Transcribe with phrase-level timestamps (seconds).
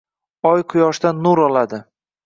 [0.51, 1.85] Oy quyoshdan nur oladi.